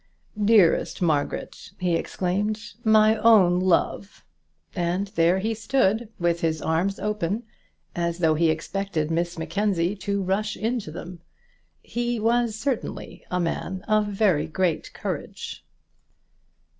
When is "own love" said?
3.17-4.25